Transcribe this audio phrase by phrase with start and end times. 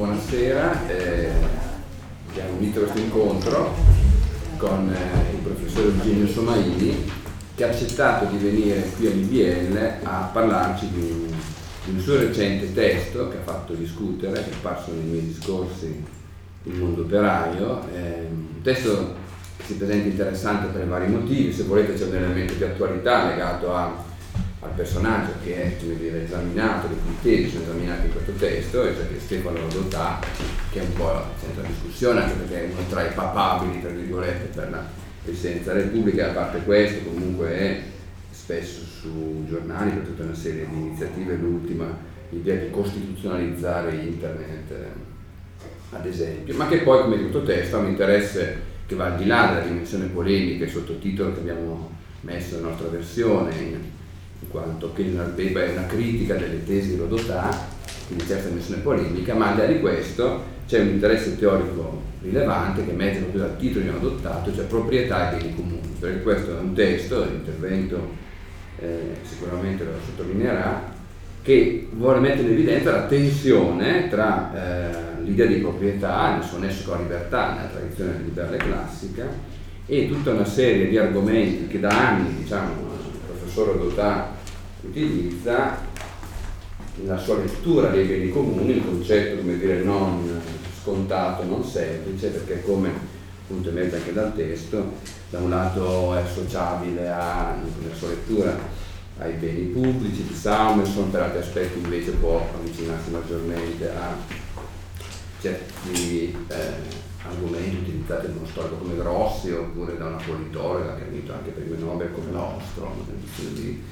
[0.00, 0.88] buonasera.
[0.88, 1.30] Eh,
[2.30, 3.74] abbiamo unito questo incontro
[4.56, 7.04] con eh, il professor Eugenio Somaini
[7.54, 11.26] che ha accettato di venire qui all'IBL a parlarci di un,
[11.84, 16.02] di un, suo recente testo che ha fatto discutere, che è apparso nei miei discorsi
[16.62, 19.16] Il mondo operaio, eh, un testo
[19.58, 23.74] che si presenta interessante per vari motivi, se volete c'è un elemento di attualità legato
[23.74, 24.08] a
[24.60, 29.18] al personaggio che è dire, esaminato, i criteri sono esaminati in questo testo, e che
[29.18, 30.18] Stefano Rodotà,
[30.70, 34.54] che è un po' senza discussione, anche perché è uno tra i papabili, tra virgolette,
[34.54, 34.84] per la
[35.24, 37.80] presidenza Repubblica, a parte questo comunque è
[38.30, 44.72] spesso su giornali per tutta una serie di iniziative, l'ultima l'idea di costituzionalizzare internet,
[45.90, 49.26] ad esempio, ma che poi come tutto testo ha un interesse che va al di
[49.26, 51.90] là della dimensione polemica e sottotitolo che abbiamo
[52.20, 53.50] messo nella nostra versione
[54.40, 57.50] in quanto che una, è una critica delle tesi di Rodotà,
[58.06, 62.84] quindi certa dimensione polemica, ma al di là di questo c'è un interesse teorico rilevante
[62.84, 66.56] che emerge proprio dal titolo che abbiamo adottato, cioè proprietà e beni comuni, perché questo
[66.56, 68.10] è un testo, l'intervento
[68.78, 70.98] eh, sicuramente lo sottolineerà,
[71.42, 76.84] che vuole mettere in evidenza la tensione tra eh, l'idea di proprietà, nel suo nesso
[76.84, 79.26] con la libertà, nella tradizione liberale classica,
[79.86, 82.89] e tutta una serie di argomenti che da anni diciamo,
[83.64, 84.34] Rodotà
[84.82, 85.78] utilizza
[86.96, 90.40] nella sua lettura dei beni comuni il concetto, come dire, non
[90.80, 92.90] scontato, non semplice, perché come
[93.42, 94.92] appunto emerge anche dal testo,
[95.30, 98.56] da un lato è associabile a, nella sua lettura
[99.18, 104.16] ai beni pubblici di Samuelson, per altri aspetti invece può avvicinarsi maggiormente a
[105.40, 111.06] certi eh, argomenti utilizzati da uno storico come Grossi oppure da una politologa che ha
[111.10, 112.94] vinto anche premio Nobel come nostro,
[113.52, 113.82] di,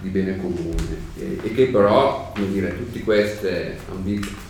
[0.00, 3.78] di bene comune e, e, che però come dire, tutte queste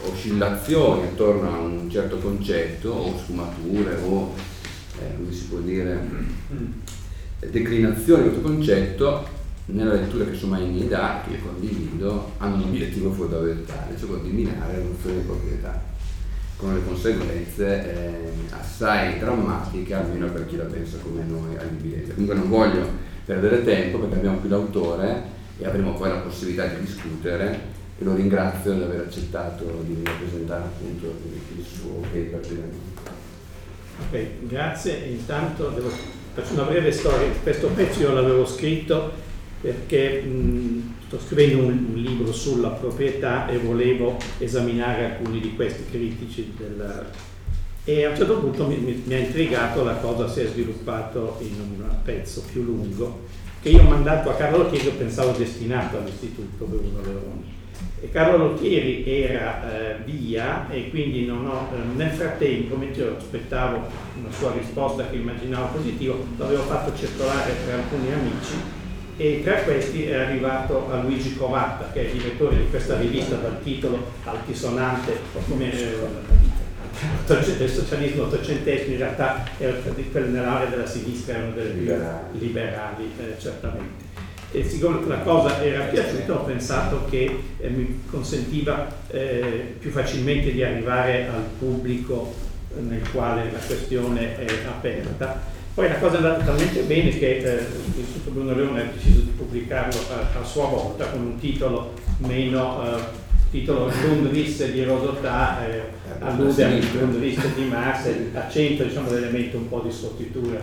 [0.02, 4.34] oscillazioni attorno a un certo concetto o sfumature o
[4.98, 6.00] eh, come si può dire
[7.50, 9.34] declinazioni di questo concetto
[9.66, 14.76] nella lettura che Somaini dà, che condivido, hanno un obiettivo fondamentale, cioè quello di minare
[14.76, 15.94] la nozione di proprietà
[16.56, 22.14] con le conseguenze eh, assai drammatiche, almeno per chi la pensa come noi all'IBL.
[22.14, 22.88] Comunque non voglio
[23.24, 28.14] perdere tempo perché abbiamo qui l'autore e avremo poi la possibilità di discutere e lo
[28.14, 31.14] ringrazio di aver accettato di presentare appunto
[31.56, 32.40] il suo paper.
[34.08, 34.96] Ok, grazie.
[35.06, 35.90] Intanto devo,
[36.34, 37.28] faccio una breve storia.
[37.42, 39.12] Questo pezzo io l'avevo scritto
[39.60, 45.84] perché mh, sto scrivendo un, un, libro sulla proprietà e volevo esaminare alcuni di questi
[45.88, 47.06] critici del,
[47.84, 51.38] e a un certo punto mi, mi, mi, ha intrigato la cosa si è sviluppato
[51.40, 53.22] in un pezzo più lungo
[53.62, 57.54] che io ho mandato a Carlo Lottieri pensavo destinato all'istituto Bruno Leoni
[58.00, 63.16] e Carlo Lottieri era eh, via e quindi non ho, eh, nel frattempo mentre io
[63.16, 63.76] aspettavo
[64.18, 68.75] una sua risposta che immaginavo positiva l'avevo fatto circolare per alcuni amici
[69.16, 73.36] e tra questi è arrivato a Luigi Covatta che è il direttore di questa rivista
[73.36, 75.18] dal titolo altisonante
[75.48, 75.94] come eh,
[77.26, 84.04] del socialismo ottocentesco in realtà nell'area della sinistra erano delle liberali, liberali eh, certamente.
[84.52, 90.52] E siccome la cosa era piaciuta ho pensato che eh, mi consentiva eh, più facilmente
[90.52, 92.34] di arrivare al pubblico
[92.78, 97.66] nel quale la questione è aperta poi la cosa è andata talmente bene che eh,
[97.94, 102.96] l'Istituto Bruno Leone ha deciso di pubblicarlo a, a sua volta con un titolo meno,
[102.96, 103.02] eh,
[103.50, 105.82] titolo Grundrisse di Rodotà, eh,
[106.20, 110.58] allude al Grundrisse di Marx e accenta diciamo, l'elemento un po' di sottitura.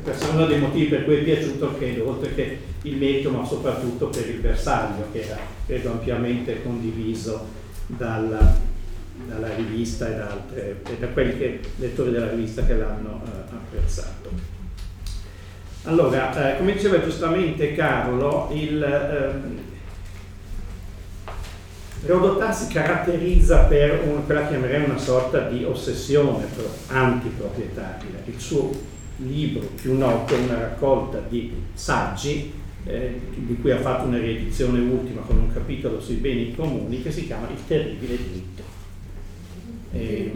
[0.00, 3.44] Questo è uno dei motivi per cui è piaciuto, credo, oltre che il merito, ma
[3.44, 7.48] soprattutto per il bersaglio, che era, credo, ampiamente condiviso
[7.88, 8.56] dalla,
[9.26, 13.54] dalla rivista e da, altre, e da quelli che, lettori della rivista che l'hanno eh,
[13.54, 14.51] apprezzato.
[15.84, 19.58] Allora, eh, come diceva giustamente Carlo, il ehm,
[22.04, 26.46] Rodotà si caratterizza per un, quella che chiamerei una sorta di ossessione
[26.88, 28.22] antiproprietaria.
[28.24, 28.70] Il suo
[29.18, 32.52] libro più noto è una raccolta di saggi
[32.84, 37.12] eh, di cui ha fatto una riedizione ultima con un capitolo sui beni comuni che
[37.12, 38.62] si chiama Il terribile diritto.
[39.92, 40.32] Eh,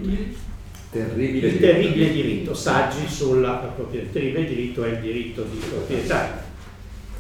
[0.97, 2.23] terribile il terribile diritto.
[2.23, 4.07] diritto, saggi sulla proprietà.
[4.07, 6.45] Il terribile diritto è il diritto di proprietà.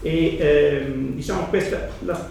[0.02, 2.30] E ehm, diciamo questa, la,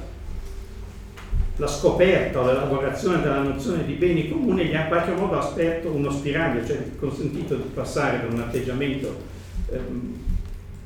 [1.57, 5.89] la scoperta o l'elaborazione della nozione di beni comuni gli ha in qualche modo aperto
[5.89, 9.15] uno spiraglio, cioè consentito di passare da un atteggiamento
[9.71, 10.17] ehm,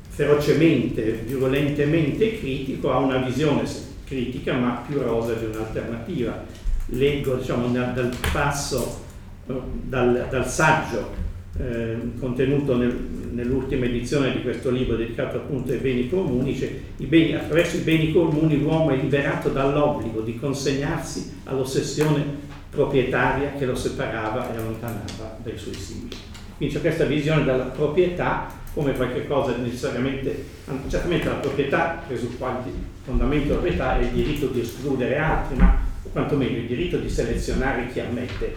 [0.08, 3.62] ferocemente, virulentemente critico a una visione
[4.04, 6.44] critica ma più rosa di un'alternativa
[6.90, 9.04] leggo diciamo, dal passo,
[9.46, 11.18] dal, dal saggio
[11.58, 12.94] eh, contenuto nel,
[13.32, 17.80] nell'ultima edizione di questo libro dedicato appunto ai beni comuni, cioè i beni, attraverso i
[17.80, 25.38] beni comuni l'uomo è liberato dall'obbligo di consegnarsi all'ossessione proprietaria che lo separava e allontanava
[25.42, 26.16] dai suoi simili.
[26.56, 30.44] Quindi c'è questa visione della proprietà come qualcosa necessariamente,
[30.88, 32.70] certamente la proprietà, preso quanti
[33.02, 35.76] fondamento della proprietà è il diritto di escludere altri, ma
[36.12, 38.54] quantomeno il diritto di selezionare chi ammette,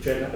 [0.00, 0.28] cioè,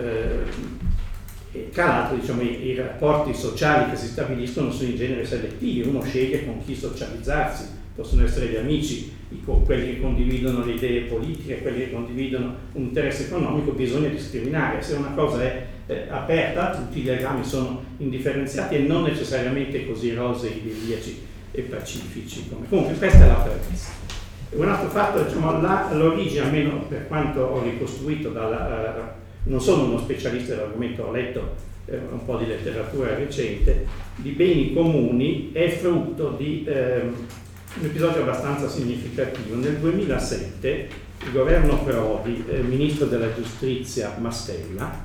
[1.53, 5.89] eh, tra l'altro diciamo, i, i, rapporti sociali che si stabiliscono sono in genere selettivi,
[5.89, 7.65] uno sceglie con chi socializzarsi,
[7.95, 9.17] possono essere gli amici,
[9.65, 14.81] quelli che condividono le idee politiche, quelli che condividono un interesse economico, bisogna discriminare.
[14.83, 20.15] Se una cosa è eh, aperta, tutti i legami sono indifferenziati e non necessariamente così
[20.15, 22.49] rosei, idilliaci e pacifici.
[22.49, 22.69] Come.
[22.69, 23.91] Comunque questa è la premessa.
[24.51, 29.85] Un altro fatto, diciamo, la, l'origine, almeno per quanto ho ricostruito, dalla, uh, non sono
[29.85, 31.55] uno specialista dell'argomento, ho letto
[31.87, 33.87] uh, un po' di letteratura recente,
[34.17, 39.57] di beni comuni è frutto di uh, un episodio abbastanza significativo.
[39.57, 45.05] Nel 2007 il governo Prodi, eh, ministro della giustizia Mastella,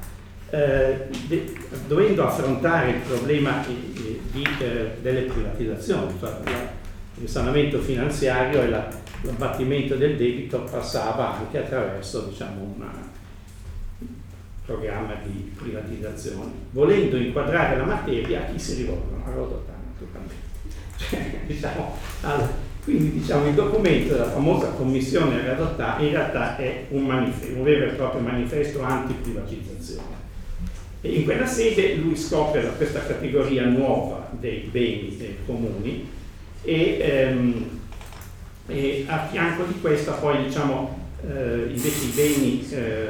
[0.49, 1.53] eh, de,
[1.87, 6.37] dovendo affrontare il problema di, di, eh, delle privatizzazioni, cioè
[7.19, 8.87] il sanamento finanziario e la,
[9.21, 12.83] l'abbattimento del debito passava anche attraverso diciamo, un
[14.65, 16.51] programma di privatizzazione.
[16.71, 19.23] Volendo inquadrare la materia, a chi si rivolgono?
[19.25, 20.35] A Rodotà, naturalmente.
[20.97, 22.49] Cioè, diciamo, al,
[22.83, 27.93] quindi diciamo, il documento della famosa commissione Rodotà in realtà è un, un vero e
[27.93, 30.21] proprio manifesto anti-privatizzazione
[30.99, 36.09] e in quella sede lui scopre questa categoria nuova dei beni dei comuni
[36.63, 37.79] e, ehm,
[38.67, 43.07] e, a fianco di questa poi diciamo eh, invece i beni eh,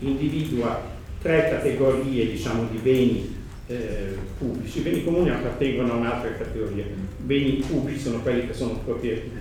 [0.00, 3.34] individua tre categorie diciamo di beni
[3.66, 4.78] eh, pubblici.
[4.78, 6.84] I beni comuni appartengono a un'altra categoria.
[6.84, 8.80] I beni pubblici sono quelli che sono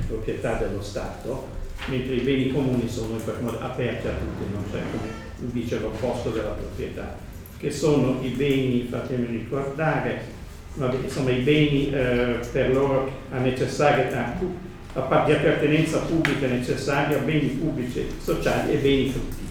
[0.07, 1.47] proprietà dello Stato,
[1.87, 7.33] mentre i beni comuni sono aperti a tutti, non c'è come dice l'opposto della proprietà
[7.57, 10.21] che sono i beni, fatemi ricordare,
[10.75, 14.45] vabbè, insomma i beni eh, per loro a necessaria, di
[14.93, 19.44] appartenenza pubblica necessaria, beni pubblici sociali e beni fruttiferi.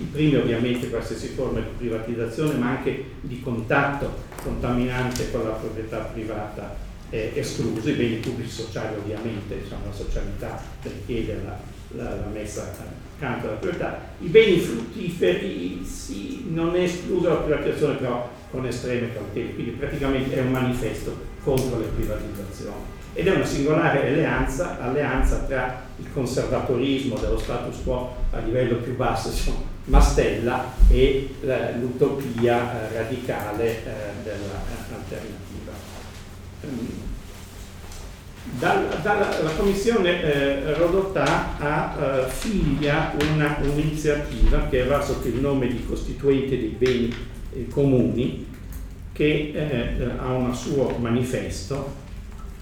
[0.00, 4.10] I primi ovviamente qualsiasi forma di privatizzazione, ma anche di contatto
[4.42, 6.74] contaminante con la proprietà privata
[7.10, 11.58] eh, escluso, i beni pubblici sociali ovviamente, diciamo, la socialità richiede la,
[11.96, 12.72] la, la messa
[13.16, 14.00] accanto alla proprietà.
[14.20, 20.34] I beni fruttiferi sì, non è esclusa la privatizzazione, però con estreme cautele, quindi praticamente
[20.34, 21.14] è un manifesto
[21.44, 22.98] contro le privatizzazioni.
[23.12, 28.96] Ed è una singolare alleanza, alleanza tra il conservatorismo dello status quo a livello più
[28.96, 31.34] basso, diciamo, Mastella, e
[31.78, 33.82] l'utopia eh, radicale eh,
[34.22, 35.72] dell'alternativa.
[36.62, 37.08] Um,
[38.58, 45.68] dal, dalla commissione eh, Rodotà ha eh, figlia una, un'iniziativa che va sotto il nome
[45.68, 47.14] di Costituente dei beni
[47.52, 48.46] eh, comuni
[49.12, 51.94] che eh, ha un suo manifesto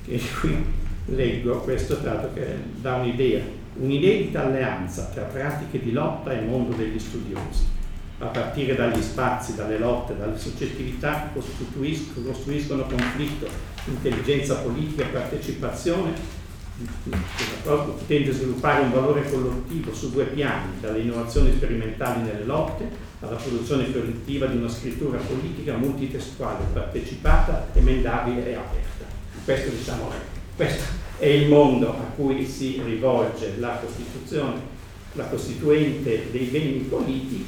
[0.05, 0.65] che qui
[1.07, 2.45] leggo questo tratto che
[2.81, 3.43] dà un'idea
[3.81, 7.77] un'inedita alleanza tra pratiche di lotta e mondo degli studiosi
[8.21, 13.49] a partire dagli spazi, dalle lotte, dalle soggettività che costruiscono, costruiscono conflitto,
[13.87, 16.13] intelligenza politica e partecipazione,
[18.07, 23.37] tende a sviluppare un valore collettivo su due piani, dalle innovazioni sperimentali nelle lotte alla
[23.37, 29.05] produzione collettiva di una scrittura politica multitestuale, partecipata, emendabile e aperta.
[29.45, 30.11] Questo, diciamo,
[30.59, 30.83] questo
[31.19, 34.61] è il mondo a cui si rivolge la Costituzione,
[35.13, 37.45] la Costituente dei beni politici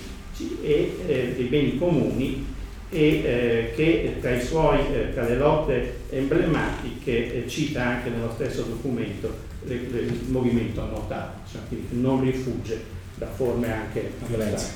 [0.62, 2.46] e eh, dei beni comuni
[2.88, 8.30] e eh, che tra, i suoi, eh, tra le lotte emblematiche eh, cita anche nello
[8.32, 12.80] stesso documento il movimento annotato, cioè, quindi non rifugge
[13.16, 14.68] da forme anche violenza.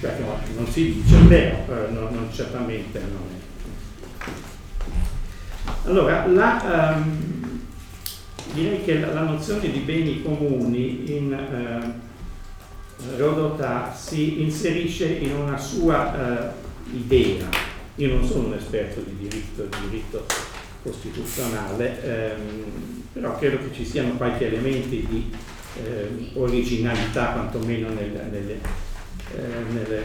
[0.00, 1.16] Cioè, no, non si dice,
[1.64, 3.40] però no, non, certamente non è.
[5.84, 7.31] Allora, la, um,
[8.52, 15.58] direi che la, la, nozione di beni comuni in uh, Rodotà si inserisce in una
[15.58, 17.48] sua uh, idea.
[17.96, 20.24] Io non sono un esperto di diritto, di diritto
[20.82, 25.30] costituzionale, ehm, però credo che ci siano qualche elementi di
[25.84, 28.60] eh, originalità, quantomeno nel, eh,
[29.72, 30.04] nelle,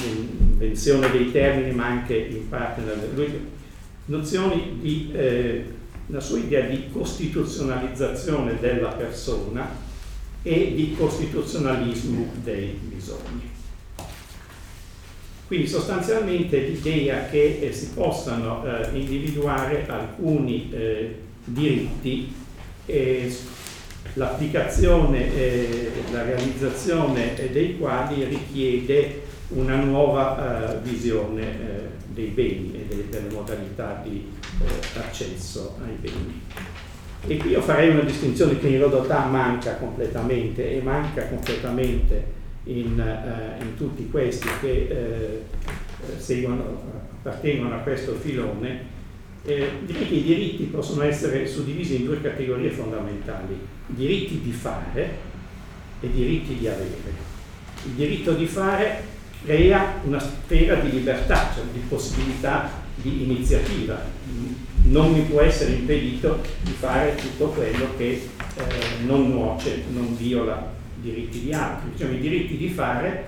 [0.00, 3.54] nell'invenzione dei termini, ma anche in parte nelle
[4.06, 5.64] nozioni di eh,
[6.06, 9.68] la sua idea di costituzionalizzazione della persona
[10.42, 13.50] e di costituzionalismo dei bisogni.
[15.46, 22.32] Quindi sostanzialmente l'idea che eh, si possano eh, individuare alcuni eh, diritti
[24.14, 32.94] l'applicazione e la realizzazione dei quali richiede una nuova eh, visione eh, dei beni e
[32.94, 34.26] de- delle modalità di
[34.64, 36.42] eh, accesso ai beni.
[37.28, 42.34] E qui io farei una distinzione che in Rodotà manca completamente e manca completamente
[42.64, 45.42] in, eh, in tutti questi che eh,
[46.18, 46.82] seguono,
[47.18, 48.94] appartengono a questo filone.
[49.44, 55.18] Eh, direi che i diritti possono essere suddivisi in due categorie fondamentali, diritti di fare
[56.00, 57.34] e diritti di avere.
[57.84, 59.02] Il diritto di fare
[59.44, 63.98] crea una sfera di libertà, cioè di possibilità di iniziativa.
[64.84, 68.62] Non mi può essere impedito di fare tutto quello che eh,
[69.04, 71.90] non nuoce, non viola diritti di altri.
[71.92, 73.24] Diciamo, I diritti di fare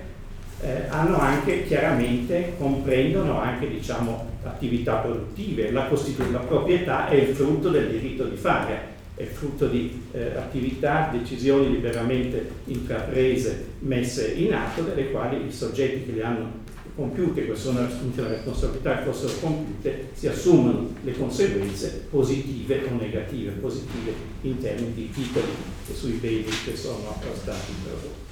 [0.60, 5.88] eh, hanno anche chiaramente, comprendono anche diciamo, attività produttive, la,
[6.30, 11.72] la proprietà è il frutto del diritto di fare è frutto di eh, attività, decisioni
[11.72, 16.50] liberamente intraprese, messe in atto, delle quali i soggetti che le hanno
[16.98, 22.96] compiute, che sono assunte la responsabilità che fossero compiute, si assumono le conseguenze positive o
[22.96, 25.46] negative, positive in termini di titoli
[25.88, 28.26] e sui beni che sono stati prodotti.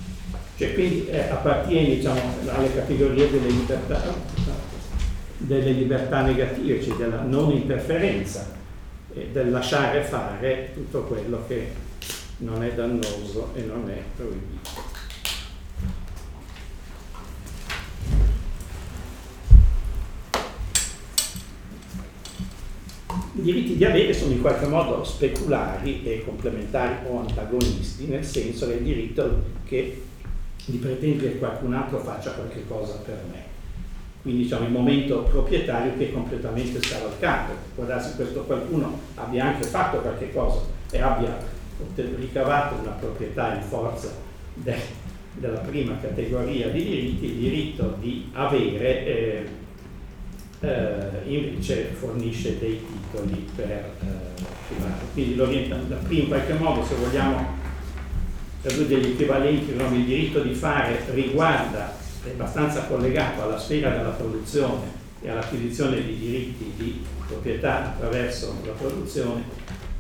[0.57, 4.03] Cioè, quindi eh, appartiene diciamo, alle categorie delle libertà,
[5.37, 8.53] delle libertà negative, cioè della non interferenza
[9.15, 11.71] e del lasciare fare tutto quello che
[12.39, 15.05] non è dannoso e non è proibito.
[23.09, 28.67] I diritti di avere sono in qualche modo speculari e complementari o antagonisti, nel senso
[28.67, 30.03] che è il diritto che,
[30.65, 33.47] di pretendere che qualcun altro faccia qualche cosa per me
[34.27, 37.53] quindi diciamo il momento proprietario che è completamente scavalcato.
[37.77, 41.39] Può darsi che questo qualcuno abbia anche fatto qualche cosa e abbia
[41.95, 44.13] ricavato una proprietà in forza
[44.55, 44.75] de,
[45.35, 49.49] della prima categoria di diritti, il diritto di avere eh,
[51.27, 55.05] invece fornisce dei titoli per eh, privati.
[55.13, 57.65] Quindi l'orientamento, in qualche modo, se vogliamo,
[58.63, 61.95] due degli equivalenti, il diritto di fare riguarda
[62.25, 68.73] è abbastanza collegato alla sfera della produzione e all'acquisizione di diritti di proprietà attraverso la
[68.73, 69.43] produzione,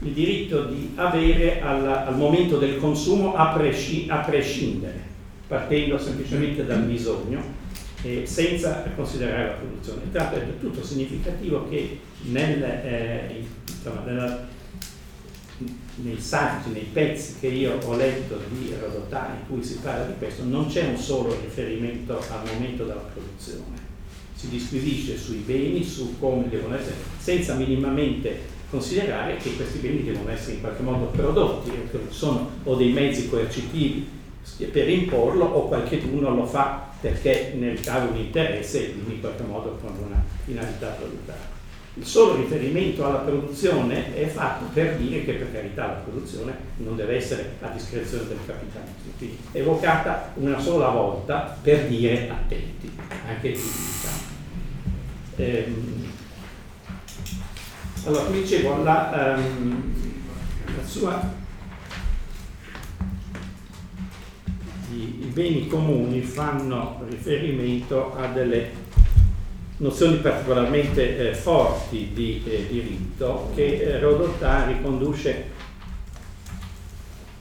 [0.00, 5.00] il diritto di avere alla, al momento del consumo a, presci, a, prescindere,
[5.46, 7.64] partendo semplicemente dal bisogno
[8.06, 10.02] e senza considerare la produzione.
[10.12, 14.54] L'altro è del tutto significativo che nel, eh, insomma, nella
[15.96, 20.12] nei saggi, nei pezzi che io ho letto di Rodotà in cui si parla di
[20.18, 23.94] questo, non c'è un solo riferimento al momento della produzione.
[24.34, 30.28] Si disquisisce sui beni, su come devono essere, senza minimamente considerare che questi beni devono
[30.30, 31.70] essere in qualche modo prodotti,
[32.10, 34.06] sono o dei mezzi coercitivi
[34.70, 39.94] per imporlo o qualcuno lo fa perché nel caso un interesse in qualche modo con
[40.06, 41.54] una finalità produttiva
[41.98, 46.94] il solo riferimento alla produzione è fatto per dire che per carità la produzione non
[46.94, 52.92] deve essere a discrezione del capitalismo, quindi evocata una sola volta per dire attenti,
[53.26, 54.34] anche qui diciamo.
[55.36, 56.12] Ehm,
[58.04, 59.94] allora, come dicevo, la, um,
[60.66, 61.32] la sua,
[64.92, 68.84] i, i beni comuni fanno riferimento a delle
[69.78, 75.44] nozioni particolarmente eh, forti di eh, diritto che eh, Rodotà riconduce,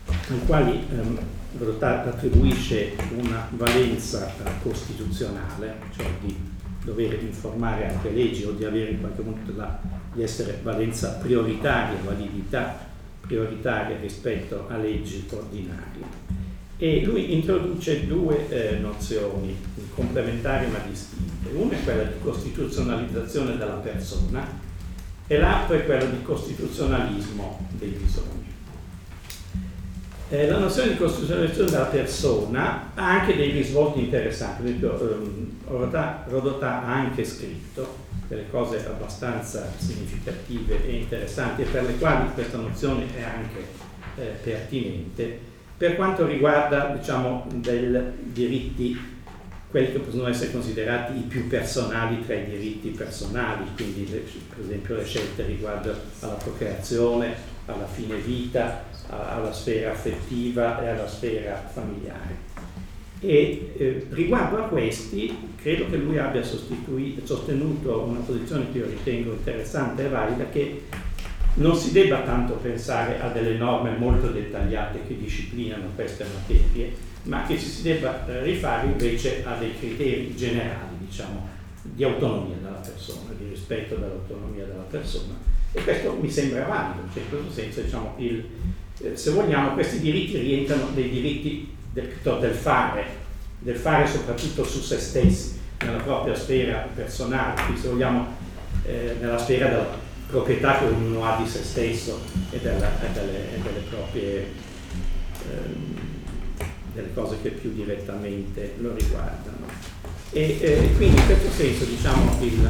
[0.08, 1.20] ai quali ehm,
[1.58, 6.36] Rodotà attribuisce una valenza costituzionale, cioè di
[6.84, 9.80] dover informare altre leggi o di avere in qualche modo la,
[10.14, 16.45] di essere valenza prioritaria, validità prioritaria rispetto a leggi ordinarie
[16.78, 19.56] e lui introduce due eh, nozioni
[19.94, 21.50] complementari ma distinte.
[21.54, 24.46] Una è quella di costituzionalizzazione della persona
[25.28, 28.54] e l'altra è quella di costituzionalismo dei bisogni.
[30.30, 35.52] Eh, la nozione di costituzionalizzazione della persona ha anche dei risvolti interessanti, per esempio ehm,
[36.28, 42.58] Rodotà ha anche scritto delle cose abbastanza significative e interessanti e per le quali questa
[42.58, 43.66] nozione è anche
[44.16, 47.98] eh, pertinente per quanto riguarda diciamo, dei
[48.32, 49.14] diritti,
[49.70, 54.64] quelli che possono essere considerati i più personali tra i diritti personali, quindi le, per
[54.64, 61.68] esempio le scelte riguardo alla procreazione alla fine vita, alla sfera affettiva e alla sfera
[61.72, 62.44] familiare.
[63.22, 69.32] E eh, riguardo a questi, credo che lui abbia sostenuto una posizione che io ritengo
[69.32, 70.84] interessante e valida, che
[71.56, 76.94] non si debba tanto pensare a delle norme molto dettagliate che disciplinano queste materie,
[77.24, 81.48] ma che ci si debba eh, rifare invece a dei criteri generali, diciamo,
[81.82, 85.34] di autonomia della persona, di rispetto dell'autonomia della persona.
[85.72, 88.46] E questo mi sembra valido, cioè in questo senso, diciamo, il,
[89.02, 93.06] eh, se vogliamo, questi diritti rientrano nei diritti del, del fare,
[93.60, 98.28] del fare soprattutto su se stessi, nella propria sfera personale, quindi se vogliamo
[98.86, 103.54] eh, nella sfera della proprietà che ognuno ha di se stesso e, della, e, delle,
[103.54, 104.52] e delle, proprie
[105.50, 105.96] ehm,
[106.94, 109.68] delle cose che più direttamente lo riguardano.
[110.32, 112.70] E eh, quindi in questo senso diciamo il,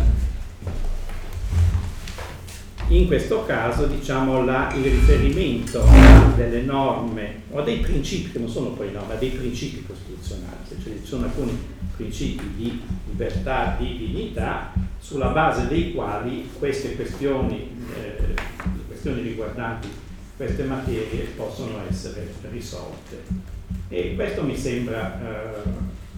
[2.89, 5.83] in questo caso diciamo, la, il riferimento
[6.35, 10.93] delle norme o dei principi che non sono poi norme, ma dei principi costituzionali, cioè
[10.93, 11.57] ci sono alcuni
[11.95, 18.35] principi di libertà, di dignità, sulla base dei quali queste questioni, eh,
[18.87, 19.87] questioni riguardanti
[20.35, 23.23] queste materie possono essere risolte.
[23.87, 25.69] E questo mi sembra eh,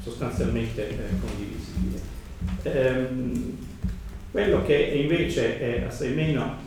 [0.01, 2.01] sostanzialmente eh, condivisibile.
[2.63, 3.57] Ehm,
[4.31, 6.65] quello che invece è assai meno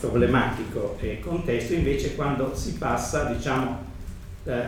[0.00, 3.84] problematico e contesto invece quando si passa diciamo,
[4.44, 4.62] eh,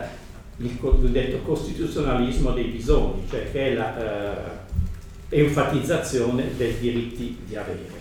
[0.61, 5.35] il cosiddetto costituzionalismo dei bisogni, cioè che è la eh,
[6.57, 7.99] dei diritti di avere.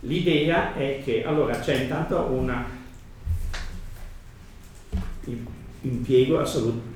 [0.00, 2.64] L'idea è che allora c'è intanto un
[5.82, 6.44] impiego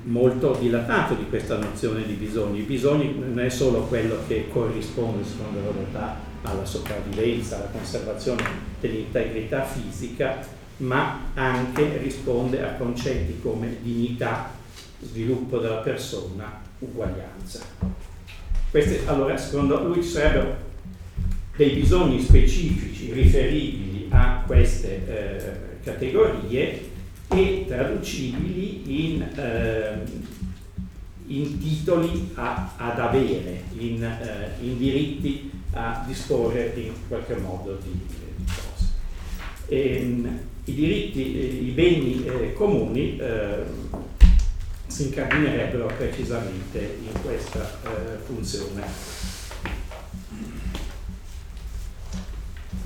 [0.03, 2.59] molto dilatato di questa nozione di bisogni.
[2.59, 8.43] I bisogni non è solo quello che corrisponde secondo la volontà alla sopravvivenza, alla conservazione
[8.79, 10.45] dell'integrità fisica,
[10.77, 14.51] ma anche risponde a concetti come dignità,
[15.03, 17.61] sviluppo della persona, uguaglianza.
[18.71, 20.55] Queste, allora, secondo lui ci sarebbero
[21.55, 26.89] dei bisogni specifici riferibili a queste eh, categorie
[27.27, 30.01] e traducibili in, eh,
[31.27, 37.91] in titoli a, ad avere, in, eh, in diritti a disporre in qualche modo di,
[37.91, 38.91] di cose.
[39.67, 43.63] E, ehm, I diritti, eh, i beni eh, comuni eh,
[44.93, 48.85] si incardinerebbero precisamente in questa eh, funzione.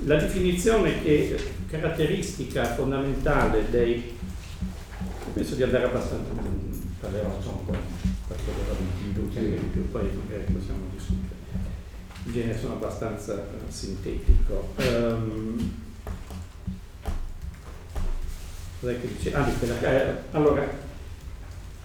[0.06, 1.36] La definizione che
[1.68, 4.16] caratteristica fondamentale dei
[5.34, 6.30] penso di andare abbastanza
[6.98, 7.28] parlerò
[7.66, 7.76] po'
[8.26, 8.50] qualche
[9.70, 11.36] più poi magari possiamo discutere
[12.24, 14.72] in genere sono abbastanza uh, sintetico.
[14.76, 15.86] Um,
[18.80, 19.34] che dice?
[19.34, 19.48] Ah,
[19.82, 20.86] eh, allora,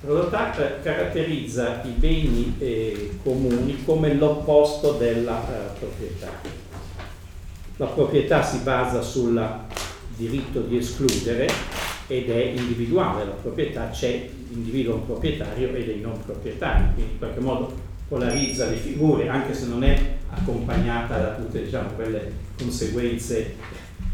[0.05, 0.49] Rodotà
[0.81, 6.29] caratterizza i beni eh, comuni come l'opposto della uh, proprietà.
[7.77, 9.41] La proprietà si basa sul
[10.17, 11.49] diritto di escludere
[12.07, 17.39] ed è individuale, la proprietà c'è individuo proprietario e dei non proprietari, quindi in qualche
[17.39, 17.73] modo
[18.09, 23.55] polarizza le figure, anche se non è accompagnata da tutte diciamo, quelle conseguenze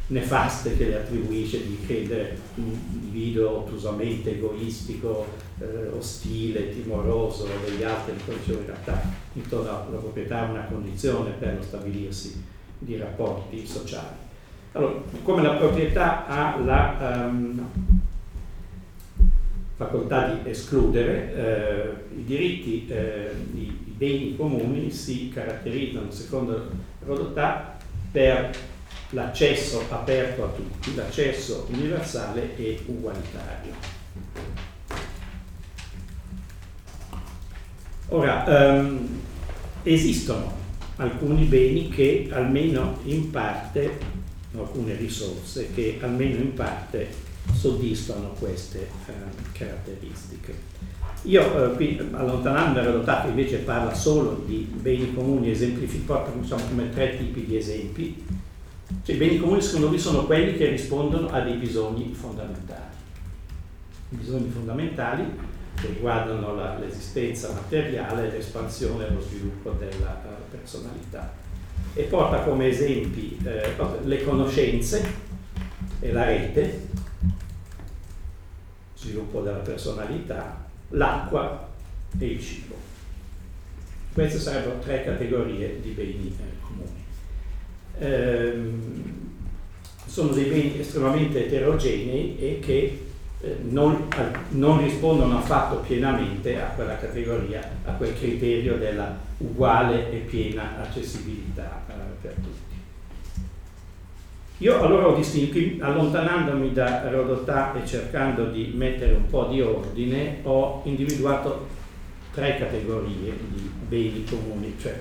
[0.09, 5.25] nefaste che le attribuisce di credere un individuo ottusamente egoistico,
[5.59, 9.01] eh, ostile, timoroso degli altri, in realtà
[9.33, 12.43] intorno alla proprietà è una condizione per lo stabilirsi
[12.79, 14.27] di rapporti sociali.
[14.71, 17.69] Allora, come la proprietà ha la um,
[19.75, 26.69] facoltà di escludere, eh, i diritti, eh, i, beni comuni si caratterizzano, secondo
[27.03, 27.77] Rodotà,
[28.11, 28.51] per
[29.11, 33.73] l'accesso aperto a tutti, l'accesso universale e ugualitario.
[38.09, 39.07] Ora, ehm,
[39.83, 40.57] esistono
[40.97, 43.97] alcuni beni che almeno in parte,
[44.55, 47.07] alcune risorse che almeno in parte
[47.53, 49.11] soddisfano queste eh,
[49.51, 50.77] caratteristiche.
[51.23, 56.89] Io eh, qui allontanando ero notato invece parla solo di beni comuni esemplificati diciamo, come
[56.89, 58.23] tre tipi di esempi.
[59.03, 62.97] Cioè, I beni comuni secondo lui sono quelli che rispondono a dei bisogni fondamentali.
[64.09, 65.23] I bisogni fondamentali
[65.75, 71.31] che riguardano la, l'esistenza materiale, l'espansione e lo sviluppo della uh, personalità.
[71.93, 75.03] E porta come esempi eh, le conoscenze
[75.99, 76.87] e la rete,
[78.95, 81.67] sviluppo della personalità, l'acqua
[82.17, 82.75] e il cibo.
[84.13, 86.58] Queste sarebbero tre categorie di beni eh.
[87.97, 88.99] Ehm,
[90.05, 93.05] sono dei beni estremamente eterogenei e che
[93.41, 94.07] eh, non,
[94.49, 101.83] non, rispondono affatto pienamente a quella categoria, a quel criterio della uguale e piena accessibilità
[101.87, 102.69] eh, per tutti.
[104.57, 110.39] Io allora ho distinto, allontanandomi da Rodotà e cercando di mettere un po' di ordine,
[110.43, 111.67] ho individuato
[112.33, 114.97] tre categorie di beni comuni, cioè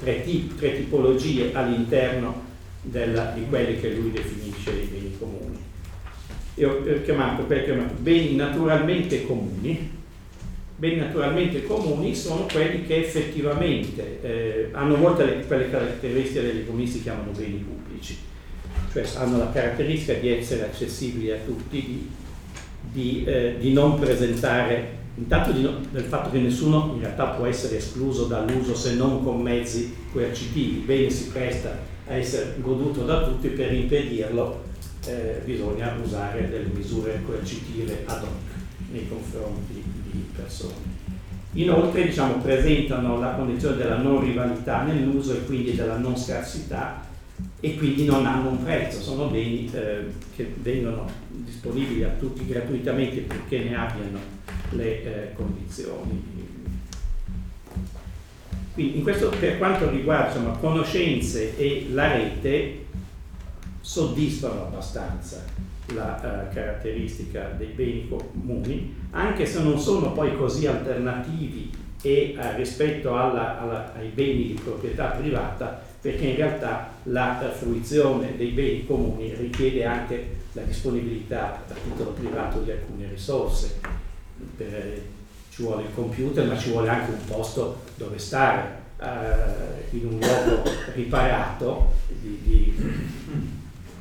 [0.00, 2.42] tre, tip, tre tipologie all'interno
[2.82, 5.58] della, di quelli che lui definisce i beni comuni.
[6.56, 10.02] Io ho chiamato, chiamato beni naturalmente comuni.
[10.76, 16.60] Beni naturalmente comuni sono quelli che effettivamente eh, hanno molte le, quelle caratteristiche che gli
[16.60, 18.18] economisti chiamano beni pubblici,
[18.92, 22.10] cioè hanno la caratteristica di essere accessibili a tutti, di,
[22.90, 27.76] di, eh, di non presentare intanto no, del fatto che nessuno in realtà può essere
[27.76, 33.48] escluso dall'uso se non con mezzi coercitivi, bene si presta a essere goduto da tutti,
[33.48, 34.62] per impedirlo
[35.06, 38.28] eh, bisogna usare delle misure coercitive ad hoc
[38.90, 40.92] nei confronti di persone.
[41.52, 47.06] Inoltre diciamo, presentano la condizione della non rivalità nell'uso e quindi della non scarsità
[47.60, 53.20] e quindi non hanno un prezzo, sono beni eh, che vengono disponibili a tutti gratuitamente
[53.20, 54.33] perché ne abbiano
[54.76, 56.32] le eh, condizioni.
[58.74, 62.86] Quindi in questo, per quanto riguarda insomma, conoscenze e la rete,
[63.80, 65.44] soddisfano abbastanza
[65.94, 71.70] la uh, caratteristica dei beni comuni, anche se non sono poi così alternativi
[72.02, 77.54] e, uh, rispetto alla, alla, ai beni di proprietà privata, perché in realtà la uh,
[77.54, 83.93] fruizione dei beni comuni richiede anche la disponibilità a titolo privato di alcune risorse.
[84.56, 85.02] Per,
[85.54, 90.18] ci vuole il computer, ma ci vuole anche un posto dove stare, eh, in un
[90.18, 92.74] luogo riparato, di, di,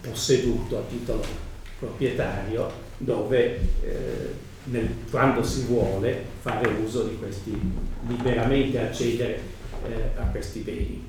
[0.01, 1.23] posseduto a titolo
[1.77, 4.33] proprietario, dove eh,
[4.65, 7.59] nel, quando si vuole fare uso di questi,
[8.07, 9.39] liberamente accedere
[9.85, 11.07] eh, a questi beni.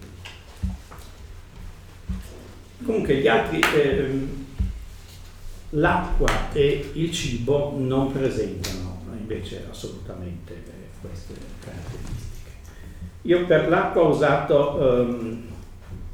[2.84, 4.46] Comunque gli altri, ehm,
[5.70, 8.83] l'acqua e il cibo non presentano
[9.24, 12.50] invece assolutamente eh, queste caratteristiche.
[13.22, 15.42] Io per l'acqua ho usato um,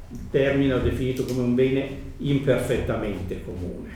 [0.09, 3.89] il termine, definito come un bene imperfettamente comune.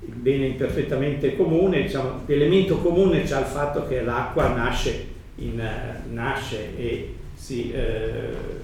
[0.00, 5.62] Il bene imperfettamente comune, diciamo, l'elemento comune c'è il fatto che l'acqua nasce, in,
[6.10, 8.62] nasce e si uh,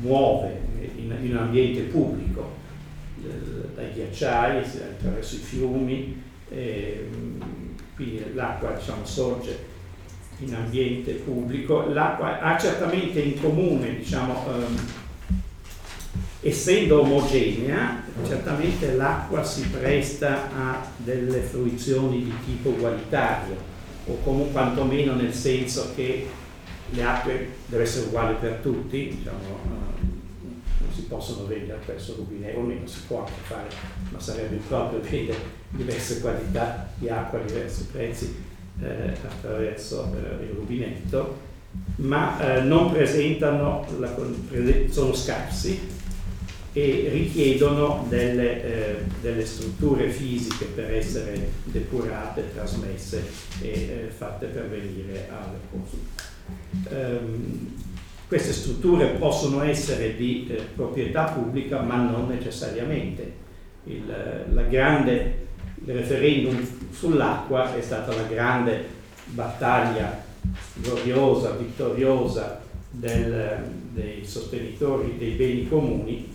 [0.00, 0.60] muove
[0.96, 2.54] in, in, un ambiente pubblico,
[3.74, 7.08] dai ghiacciai, attraverso i fiumi, eh,
[7.94, 9.74] quindi l'acqua diciamo, sorge
[10.38, 14.76] in ambiente pubblico, l'acqua ha certamente in comune, diciamo, ehm,
[16.40, 23.56] essendo omogenea, certamente l'acqua si presta a delle fruizioni di tipo ugualitario,
[24.06, 26.28] o comunque quantomeno nel senso che
[26.90, 30.15] le acque deve essere uguali per tutti, diciamo, si
[31.08, 33.68] possono vendere presso rubinetto, o meno si può anche fare,
[34.10, 35.38] ma sarebbe proprio vendere
[35.70, 38.34] diverse qualità di acqua a diversi prezzi
[38.82, 41.44] eh, attraverso eh, il rubinetto,
[41.96, 44.14] ma eh, non presentano, la,
[44.90, 45.94] sono scarsi
[46.72, 53.24] e richiedono delle, eh, delle, strutture fisiche per essere depurate, trasmesse
[53.62, 56.02] e eh, fatte pervenire al consumo.
[56.90, 57.84] Um,
[58.28, 63.44] queste strutture possono essere di eh, proprietà pubblica, ma non necessariamente.
[63.84, 64.02] Il,
[64.52, 65.44] la grande
[65.84, 68.84] il referendum sull'acqua è stata la grande
[69.26, 70.24] battaglia
[70.74, 72.60] gloriosa, vittoriosa
[72.90, 73.58] del,
[73.92, 76.34] dei sostenitori dei beni comuni.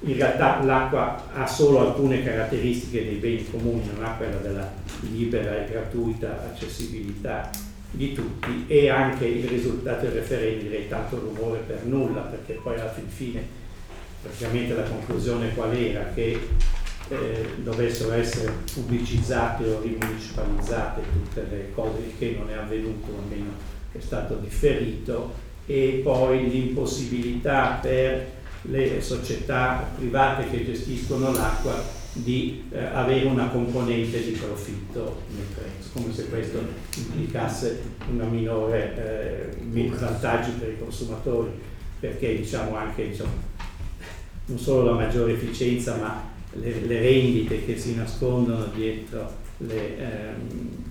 [0.00, 5.64] In realtà l'acqua ha solo alcune caratteristiche dei beni comuni, non ha quella della libera
[5.64, 7.50] e gratuita accessibilità
[7.90, 12.78] di tutti e anche il risultato del referendum direi tanto rumore per nulla perché poi
[12.78, 13.42] alla fine
[14.22, 16.12] praticamente la conclusione qual era?
[16.12, 16.40] Che
[17.08, 23.52] eh, dovessero essere pubblicizzate o rimunicipalizzate tutte le cose che non è avvenuto, almeno
[23.92, 32.84] è stato differito, e poi l'impossibilità per le società private che gestiscono l'acqua di eh,
[32.84, 36.60] avere una componente di profitto nel prezzo, come se questo
[36.96, 41.50] implicasse una minore eh, vantaggi per i consumatori,
[42.00, 43.30] perché diciamo anche diciamo,
[44.46, 50.84] non solo la maggiore efficienza, ma le, le rendite che si nascondono dietro le, ehm,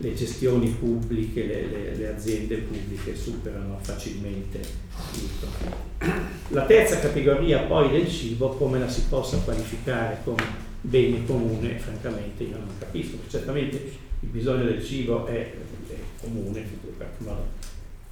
[0.00, 6.26] le gestioni pubbliche, le, le, le, aziende pubbliche superano facilmente il profitto.
[6.50, 10.42] La terza categoria poi del cibo, come la si possa qualificare come
[10.80, 13.16] bene comune, francamente io non capisco.
[13.28, 13.76] Certamente
[14.20, 16.64] il bisogno del cibo è, è comune,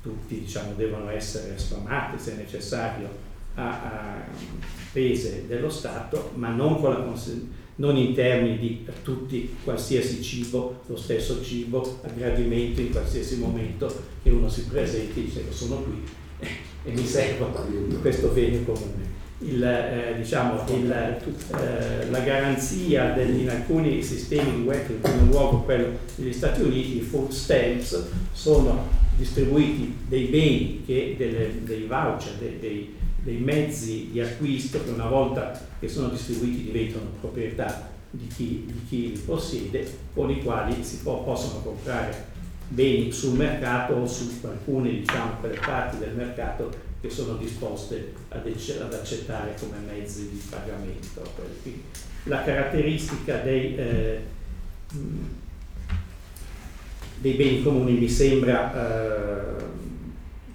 [0.03, 3.09] tutti diciamo, devono essere sfamati se necessario
[3.55, 4.25] a, a
[4.88, 6.81] spese dello Stato, ma non,
[7.76, 14.04] non, in termini di tutti qualsiasi cibo, lo stesso cibo, a gradimento in qualsiasi momento
[14.22, 16.02] che uno si presenti e dice sono qui
[16.86, 17.50] e mi servo
[17.88, 19.14] di questo bene comune.
[19.40, 25.24] Il, eh, diciamo, il, eh, la garanzia del, in alcuni sistemi di welfare, in primo
[25.30, 31.82] luogo quello degli Stati Uniti, i food stamps sono distribuiti dei beni, che, delle, dei
[31.86, 32.94] voucher, dei, dei,
[33.26, 38.80] dei, mezzi di acquisto che una volta che sono distribuiti diventano proprietà di chi, di
[38.88, 42.34] chi li possiede, con i quali si può, possono comprare
[42.68, 48.92] beni sul mercato o su alcune diciamo, parti del mercato che sono disposte ad, ad
[48.94, 51.22] accettare come mezzi di pagamento.
[51.62, 51.82] Quindi
[52.24, 54.20] la caratteristica dei, eh,
[57.18, 59.64] dei, beni comuni mi sembra eh,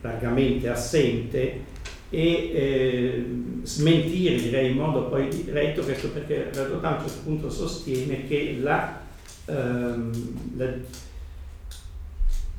[0.01, 1.69] largamente assente
[2.11, 3.25] e eh,
[3.63, 8.57] smentire direi in modo poi diretto questo perché Radotan a un certo punto sostiene che
[8.61, 9.01] la,
[9.45, 10.11] ehm,
[10.57, 10.67] la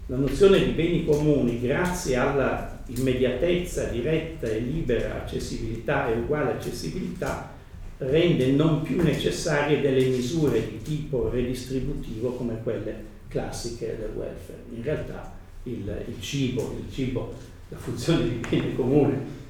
[0.07, 7.51] la nozione di beni comuni, grazie alla immediatezza, diretta e libera accessibilità e uguale accessibilità,
[7.99, 12.95] rende non più necessarie delle misure di tipo redistributivo come quelle
[13.29, 14.65] classiche del welfare.
[14.75, 17.33] In realtà il, il cibo, il cibo,
[17.69, 19.41] la funzione di bene comune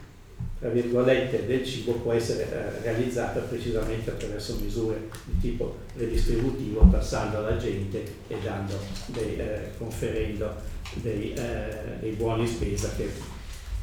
[0.63, 7.39] tra virgolette, del cibo può essere eh, realizzata precisamente attraverso misure di tipo redistributivo, passando
[7.39, 10.55] alla gente e dando dei, eh, conferendo
[10.95, 13.11] dei, eh, dei, buoni spesa che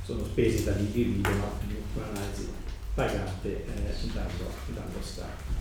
[0.05, 2.47] sono spesi dall'individuo, ma in analisi
[2.93, 5.57] pagate eh, dallo, dallo Stato.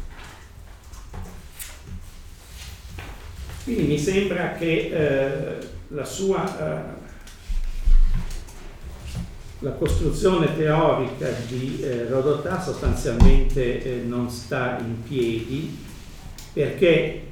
[3.65, 6.98] Quindi mi sembra che eh, la sua eh,
[9.61, 15.77] la costruzione teorica di eh, Rodotà sostanzialmente eh, non sta in piedi
[16.53, 17.23] perché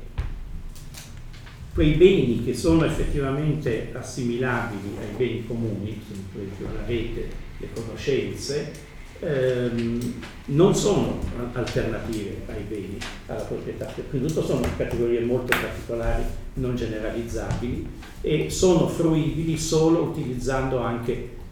[1.72, 6.00] quei beni che sono effettivamente assimilabili ai beni comuni,
[6.32, 8.72] per esempio la rete, le conoscenze,
[9.20, 10.14] ehm,
[10.46, 11.20] non sono
[11.52, 13.84] alternative ai beni, alla proprietà.
[13.84, 16.22] Prima di tutto sono categorie molto particolari,
[16.54, 17.86] non generalizzabili
[18.22, 21.44] e sono fruibili solo utilizzando anche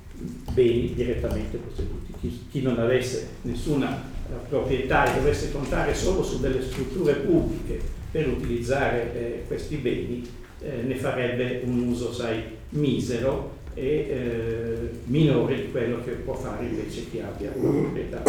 [0.52, 2.12] beni direttamente posseduti.
[2.20, 4.12] Chi, chi non avesse nessuna
[4.48, 10.26] proprietà e dovesse contare solo su delle strutture pubbliche per utilizzare eh, questi beni,
[10.60, 16.64] eh, ne farebbe un uso, sai, misero e eh, minore di quello che può fare
[16.64, 18.22] invece chi abbia una proprietà.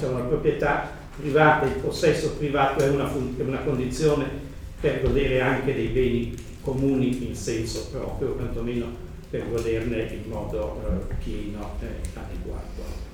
[0.00, 4.24] Cioè una proprietà privata, il possesso privato è una, fun- è una condizione
[4.80, 11.14] per godere anche dei beni comuni in senso proprio, quantomeno per goderne in modo eh,
[11.22, 13.04] pieno e adeguato.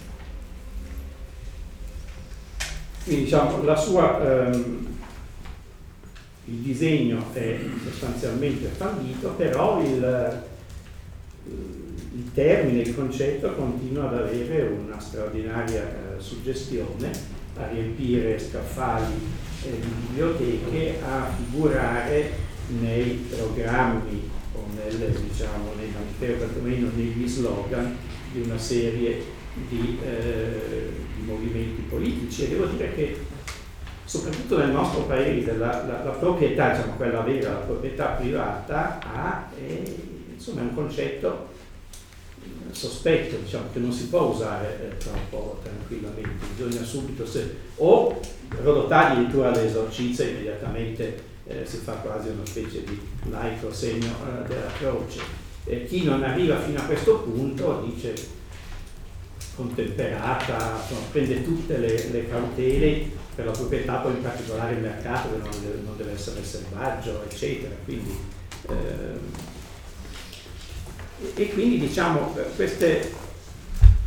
[3.05, 4.87] Quindi diciamo, la sua, ehm,
[6.45, 10.43] il disegno è sostanzialmente fallito, però il,
[11.47, 17.11] il termine, il concetto continua ad avere una straordinaria eh, suggestione,
[17.57, 19.13] a riempire scaffali
[19.65, 22.31] e biblioteche, a figurare
[22.81, 24.31] nei programmi
[24.75, 27.97] nel, diciamo, nei manifesti, quantomeno negli slogan
[28.33, 29.23] di una serie
[29.69, 32.45] di, eh, di, movimenti politici.
[32.45, 33.19] E devo dire che
[34.05, 39.49] soprattutto nel nostro paese la, la, la proprietà, diciamo quella vera, la proprietà privata, ha,
[39.55, 39.83] è,
[40.33, 41.49] insomma, è un concetto
[42.43, 48.21] eh, sospetto, diciamo, che non si può usare eh, troppo tranquillamente, bisogna subito se, o
[48.61, 54.71] rodotare addirittura l'esorcizia immediatamente eh, si fa quasi una specie di laico segno eh, della
[54.79, 55.21] croce.
[55.65, 58.15] E chi non arriva fino a questo punto dice
[59.55, 65.29] contemperata, insomma, prende tutte le, le, cautele per la proprietà, poi in particolare il mercato
[65.31, 67.75] che non deve, non deve essere selvaggio, eccetera.
[67.85, 68.17] Quindi,
[68.69, 69.51] eh,
[71.35, 73.13] e quindi diciamo queste,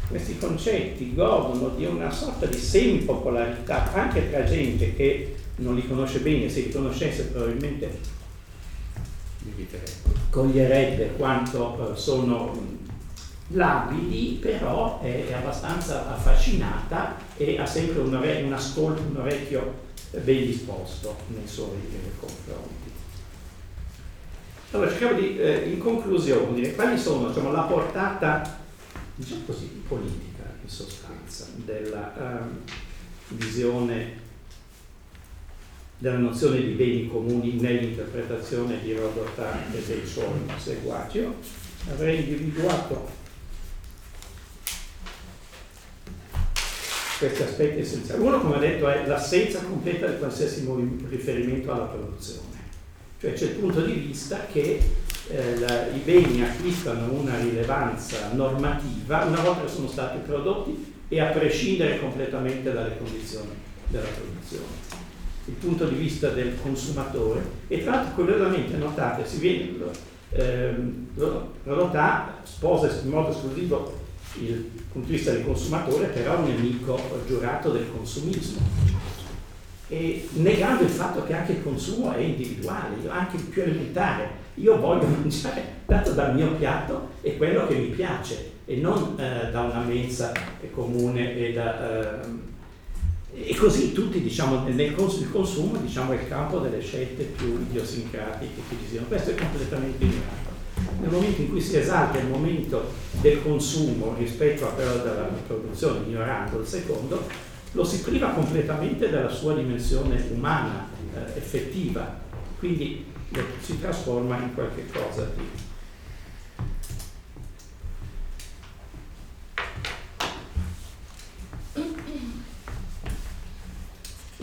[0.09, 6.19] questi concetti godono di una sorta di semi-popolarità anche tra gente che non li conosce
[6.19, 7.97] bene, se li conoscesse probabilmente
[10.29, 12.73] coglierebbe quanto eh, sono
[13.49, 20.45] labili, però è, abbastanza affascinata e ha sempre un, ore- un ascolto, un orecchio ben
[20.45, 22.91] disposto nei suoi eh, confronti.
[24.71, 28.59] Allora cerchiamo di, eh, in conclusione, dire quali sono diciamo, la portata
[29.15, 32.59] diciamo così, politica in sostanza, della um,
[33.37, 34.23] visione
[35.97, 40.27] della nozione di beni comuni nell'interpretazione di Rodotà e dei suoi
[40.57, 41.25] seguaci.
[41.91, 43.23] Avrei individuato
[47.17, 48.21] questi aspetti essenziali.
[48.21, 50.67] Uno, come ho detto, è l'assenza completa di qualsiasi
[51.09, 52.53] riferimento alla produzione.
[53.19, 54.79] Cioè c'è il punto di vista che
[55.29, 61.19] eh, la, i beni acquistano una rilevanza normativa una volta che sono stati prodotti e
[61.19, 63.51] a prescindere completamente dalle condizioni
[63.87, 65.04] della produzione.
[65.47, 69.73] Il punto di vista del consumatore e tra l'altro curiosamente notate si viene
[70.31, 71.07] ehm,
[71.63, 74.03] Rodotà sposa in modo esclusivo
[74.39, 78.59] il punto di vista del consumatore però un nemico giurato del consumismo
[79.87, 84.43] e negando il fatto che anche il consumo è individuale, anche il più elementare.
[84.55, 89.51] Io voglio mangiare dato dal mio piatto e quello che mi piace e non eh,
[89.51, 90.31] da una mensa
[90.71, 92.27] comune e, da, eh,
[93.37, 97.59] e così tutti diciamo nel cons- il consumo diciamo, è il campo delle scelte più
[97.59, 99.07] idiosincratiche che ci siano.
[99.07, 100.53] Questo è completamente ignorato.
[101.01, 106.07] Nel momento in cui si esalta il momento del consumo rispetto a quello della produzione,
[106.07, 107.27] ignorando il secondo,
[107.71, 112.19] lo si priva completamente della sua dimensione umana, eh, effettiva,
[112.59, 113.05] quindi
[113.59, 115.43] si trasforma in qualche cosa di...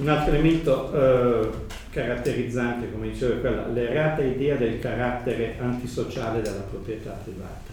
[0.03, 1.49] Un altro elemento eh,
[1.91, 7.71] caratterizzante, come dicevo, è quella l'errata idea del carattere antisociale della proprietà privata.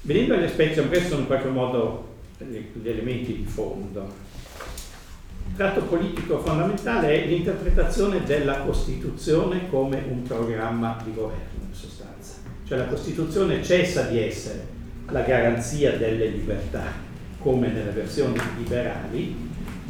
[0.00, 4.10] Venendo agli aspetti, questo sono in qualche modo gli elementi di fondo.
[5.48, 12.36] Il tratto politico fondamentale è l'interpretazione della Costituzione come un programma di governo, in sostanza.
[12.66, 14.66] Cioè la Costituzione cessa di essere
[15.10, 17.04] la garanzia delle libertà,
[17.38, 19.34] come nelle versioni liberali,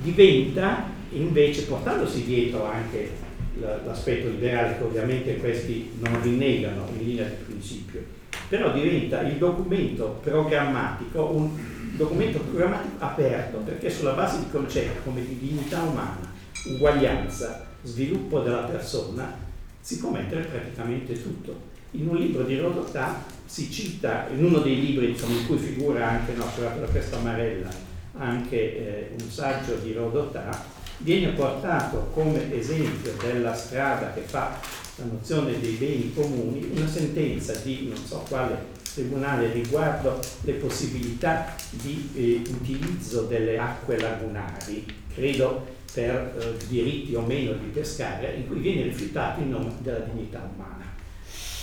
[0.02, 3.10] diventa invece, portandosi dietro anche
[3.58, 8.04] l'aspetto liberale, che ovviamente questi non rinnegano in linea di principio,
[8.48, 11.50] però diventa il documento programmatico un
[11.96, 16.32] documento programmatico aperto, perché sulla base di concetti come di dignità umana,
[16.66, 19.34] uguaglianza, sviluppo della persona,
[19.80, 21.74] si può mettere praticamente tutto.
[21.96, 26.06] In un libro di Rodotà si cita, in uno dei libri insomma, in cui figura
[26.06, 27.70] anche no, la Festa Amarella,
[28.18, 30.62] anche eh, un saggio di Rodotà,
[30.98, 34.58] viene portato come esempio della strada che fa
[34.96, 41.54] la nozione dei beni comuni una sentenza di non so quale tribunale riguardo le possibilità
[41.70, 48.46] di eh, utilizzo delle acque lagunari, credo per eh, diritti o meno di pescare, in
[48.46, 50.75] cui viene rifiutato in nome della dignità umana.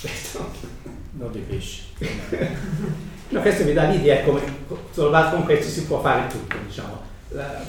[0.04, 0.52] Questo
[1.12, 1.84] non di pesci.
[3.30, 7.02] no, questo mi dà l'idea come con questo si può fare tutto, diciamo.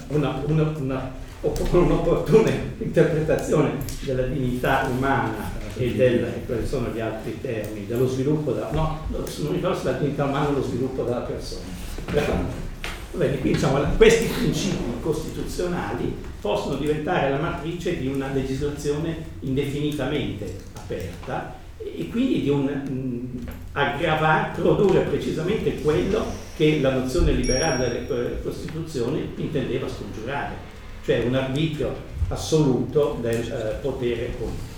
[0.08, 7.86] Una, una, una, un'opportuna interpretazione della dignità umana e del, quali sono gli altri termini,
[7.86, 11.62] dello sviluppo, della, no, non ricordo se la dignità umana o lo sviluppo della persona.
[13.12, 21.62] Bene, quindi diciamo, questi principi costituzionali possono diventare la matrice di una legislazione indefinitamente aperta
[21.84, 26.24] e quindi di un mh, aggravare, produrre precisamente quello
[26.56, 30.54] che la nozione liberale delle Costituzioni intendeva scongiurare,
[31.04, 34.72] cioè un arbitrio assoluto del eh, potere politico.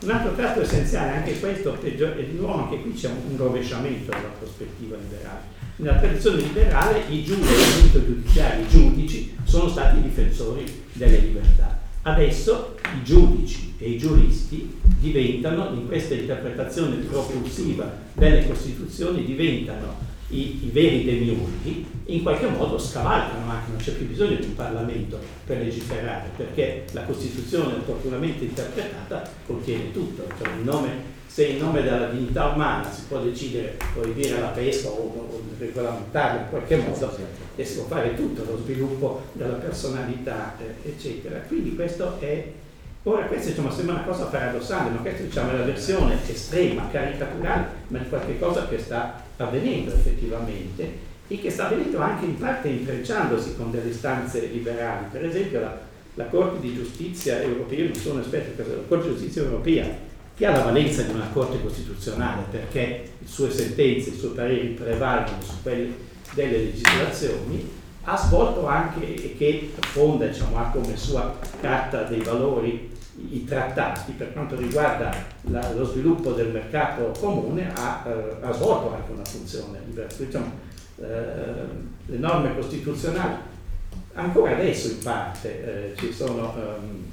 [0.00, 4.32] Un altro tratto essenziale, anche questo, e di nuovo anche qui c'è un rovesciamento della
[4.38, 5.56] prospettiva liberale.
[5.76, 8.00] Nella tradizione liberale i giudici,
[8.38, 11.77] i giudici sono stati difensori delle libertà.
[12.08, 19.94] Adesso i giudici e i giuristi diventano, in questa interpretazione propulsiva delle Costituzioni, diventano
[20.28, 24.54] i, i veri demiurghi, in qualche modo scavalcano anche, non c'è più bisogno di un
[24.54, 31.58] Parlamento per legiferare, perché la Costituzione opportunamente interpretata contiene tutto, cioè in nome, se in
[31.58, 36.76] nome della dignità umana si può decidere proibire la pesca o, o regolamentarla in qualche
[36.78, 37.16] modo,
[37.54, 41.38] e si può fare tutto, lo sviluppo della personalità, eh, eccetera.
[41.46, 42.44] Quindi questo è
[43.04, 47.66] Ora questa diciamo, sembra una cosa paradossale, ma questa diciamo, è la versione estrema, caricaturale,
[47.86, 50.92] ma di qualche cosa che sta avvenendo effettivamente
[51.28, 55.06] e che sta avvenendo anche in parte intrecciandosi con delle istanze liberali.
[55.12, 55.78] Per esempio la,
[56.14, 60.07] la Corte di Giustizia europea, io non sono esperto, la Corte di Giustizia europea,
[60.38, 64.68] che ha la valenza di una Corte Costituzionale perché le sue sentenze, i suoi pareri
[64.68, 65.92] prevalgono su quelli
[66.34, 67.68] delle legislazioni,
[68.04, 72.88] ha svolto anche e che fonda, diciamo, ha come sua carta dei valori
[73.30, 75.12] i trattati per quanto riguarda
[75.50, 80.22] la, lo sviluppo del mercato comune ha, eh, ha, svolto anche una funzione diversa.
[80.22, 80.52] Diciamo,
[81.00, 81.04] eh,
[82.06, 83.34] le norme costituzionali
[84.14, 87.04] ancora adesso in parte eh, ci sono, ehm,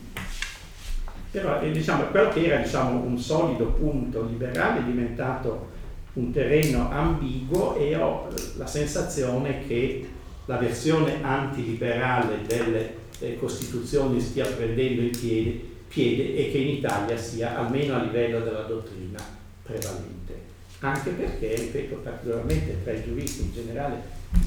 [1.41, 5.73] però eh, diciamo, quello che era diciamo, un solido punto liberale è diventato
[6.13, 10.07] un terreno ambiguo e ho la sensazione che
[10.45, 17.57] la versione antiliberale delle Costituzioni stia prendendo in piede piede e che in Italia sia,
[17.57, 19.19] almeno a livello della dottrina,
[19.63, 20.44] prevalente.
[20.79, 24.01] Anche perché, ripeto, particolarmente tra i giuristi in generale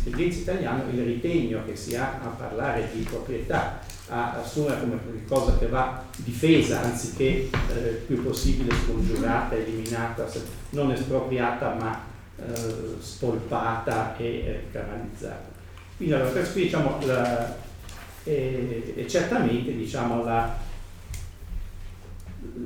[0.05, 4.99] del diritto italiano, il ritegno che si ha a parlare di proprietà, a assumere come
[5.27, 10.27] cosa che va difesa anziché eh, più possibile scongiurata, eliminata,
[10.71, 12.05] non espropriata ma
[12.37, 15.57] eh, spolpata e eh, canalizzata.
[15.97, 17.57] Quindi allora, questo diciamo, la,
[18.23, 20.57] e, certamente diciamo, la,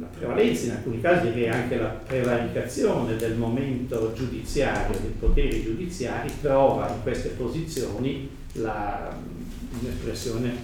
[0.00, 6.30] la prevalenza, in alcuni casi direi anche la prevaricazione del momento giudiziario, dei poteri giudiziari,
[6.40, 9.14] trova in queste posizioni la,
[9.80, 10.54] un'espressione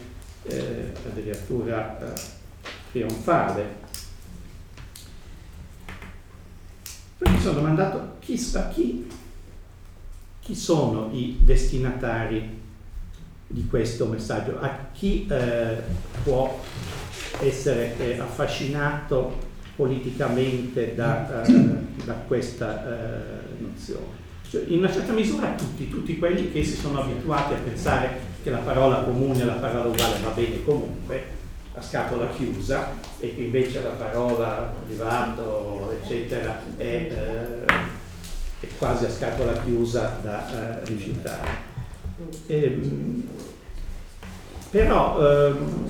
[0.44, 2.20] eh, addirittura eh,
[2.92, 3.86] trionfale.
[7.18, 8.36] Poi mi sono domandato chi,
[8.72, 9.08] chi,
[10.40, 12.56] chi sono i destinatari
[13.50, 15.82] di questo messaggio, a chi eh,
[16.22, 16.60] può
[17.40, 21.52] essere eh, affascinato politicamente da, eh,
[22.04, 24.26] da questa eh, nozione.
[24.48, 28.50] Cioè, in una certa misura tutti, tutti quelli che si sono abituati a pensare che
[28.50, 31.22] la parola comune e la parola uguale va bene comunque,
[31.74, 37.64] a scatola chiusa, e che invece la parola privato, eccetera, è, eh,
[38.60, 41.66] è quasi a scatola chiusa da eh, rifiutare.
[42.46, 43.28] Ehm,
[44.70, 45.84] però ehm,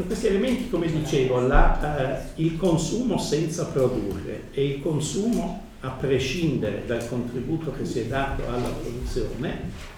[0.00, 6.84] questi elementi, come dicevo, la, eh, il consumo senza produrre e il consumo a prescindere
[6.86, 9.90] dal contributo che si è dato alla produzione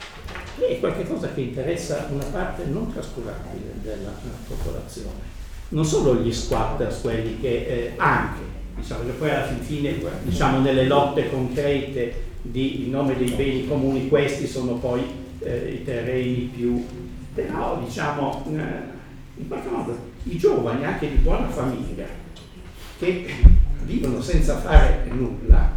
[0.58, 4.12] è qualcosa che interessa una parte non trascurabile della
[4.48, 5.32] popolazione.
[5.70, 8.42] Non solo gli squatters, quelli che eh, anche,
[8.76, 13.66] diciamo che poi alla fin fine, diciamo, nelle lotte concrete di, in nome dei beni
[13.66, 15.02] comuni, questi sono poi
[15.40, 16.86] eh, i terreni più,
[17.34, 18.92] però diciamo eh,
[19.36, 22.06] in qualche modo i giovani anche di buona famiglia
[22.98, 23.26] che
[23.82, 25.72] vivono senza fare nulla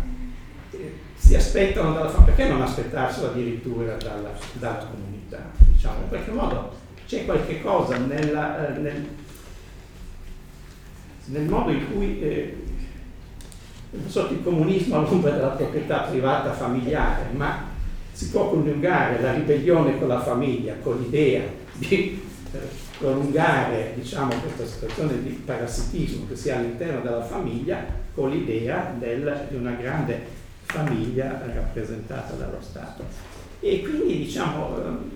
[0.71, 5.51] eh, si aspettano dalla famiglia, perché non aspettarselo addirittura dalla, dalla comunità?
[5.57, 6.75] Diciamo, in qualche modo
[7.07, 9.07] c'è qualche cosa nella, eh, nel,
[11.25, 12.63] nel, modo in cui eh,
[14.05, 17.65] sotto il comunismo all'ombra della proprietà privata familiare, ma
[18.11, 21.43] si può coniugare la ribellione con la famiglia, con l'idea
[21.73, 28.29] di eh, prolungare diciamo, questa situazione di parassitismo che si ha all'interno della famiglia con
[28.29, 33.03] l'idea del, di una grande famiglia rappresentata dallo Stato.
[33.59, 35.11] E quindi diciamo, ehm,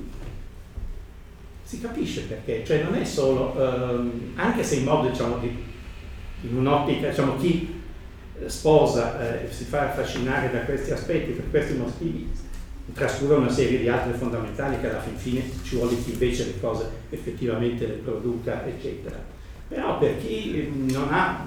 [1.64, 5.64] si capisce perché, cioè non è solo, ehm, anche se in modo diciamo, di,
[6.42, 7.80] in un'ottica, diciamo, chi
[8.46, 12.32] sposa eh, si fa affascinare da questi aspetti per questi motivi
[12.94, 16.60] trascura una serie di altre fondamentali che alla fin fine ci vuole chi invece le
[16.60, 19.18] cose effettivamente le produca, eccetera.
[19.68, 21.46] Però per chi non ha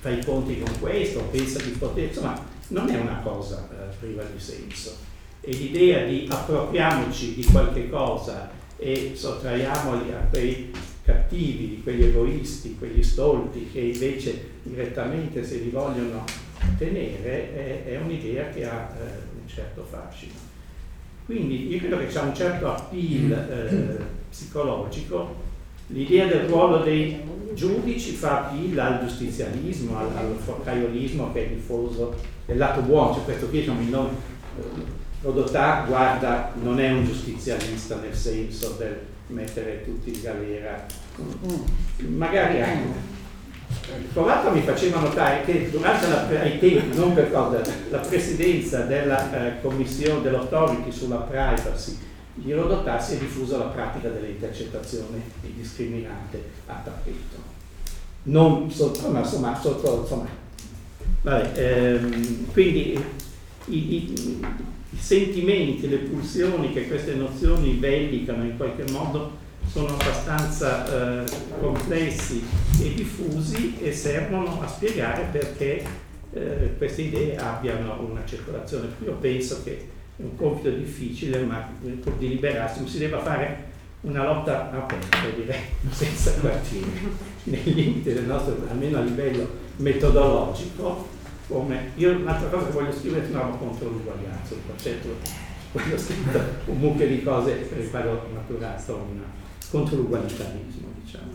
[0.00, 4.22] fa i conti con questo, pensa di poter, insomma, non è una cosa eh, priva
[4.22, 4.94] di senso.
[5.40, 10.70] E l'idea di appropriamoci di qualche cosa e sottraiamoli a quei
[11.02, 16.24] cattivi, di quegli egoisti, quegli stolti che invece direttamente se li vogliono
[16.76, 20.52] tenere, è, è un'idea che ha eh, un certo fascino.
[21.24, 25.42] Quindi io credo che c'è un certo appeal eh, psicologico,
[25.88, 27.18] l'idea del ruolo dei
[27.54, 32.14] giudici fa appeal al giustizialismo, al, al forcaiolismo che è diffuso
[32.46, 34.10] nel lato buono, cioè questo qui diciamo, il nome,
[34.58, 38.98] eh, Rodotà guarda, non è un giustizialista nel senso del
[39.28, 40.86] mettere tutti in galera,
[42.08, 43.13] magari anche
[44.12, 47.60] Provato mi faceva notare che durante la, ai tempi, non per cosa,
[47.90, 51.98] la presidenza della eh, commissione dell'autority sulla privacy
[52.34, 57.52] di Rodotà si è diffusa la pratica delle intercettazioni indiscriminate a tappeto.
[58.24, 60.28] Non sotto, ma insomma, sotto, insomma.
[61.22, 62.98] Vabbè, ehm, quindi
[63.66, 64.40] i, i,
[64.90, 69.42] i sentimenti, le pulsioni che queste nozioni bellicano in qualche modo
[69.74, 71.24] sono abbastanza eh,
[71.58, 72.46] complessi
[72.80, 75.84] e diffusi e servono a spiegare perché
[76.32, 78.86] eh, queste idee abbiano una circolazione.
[79.02, 81.68] Io penso che è un compito difficile, ma
[82.00, 83.72] pur di liberarsi si deve fare
[84.02, 86.86] una lotta aperta, direi, senza quartiere,
[87.42, 89.48] nei limiti del nostro, almeno a livello
[89.78, 91.08] metodologico,
[91.48, 95.08] come io un'altra cosa che voglio scrivere è una contro l'uguaglianza, un concetto,
[95.72, 99.42] voglio scritto un mucchio di cose riguardo maturato, una,
[99.74, 101.32] contro l'ugualitarismo, diciamo.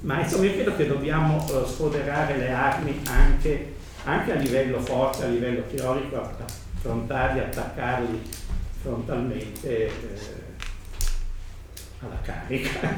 [0.00, 3.74] Ma insomma io credo che dobbiamo uh, sfoderare le armi anche,
[4.04, 8.22] anche, a livello forte, a livello teorico, affrontarli, attaccarli
[8.80, 9.86] frontalmente.
[9.86, 9.92] Eh,
[12.00, 12.96] alla carica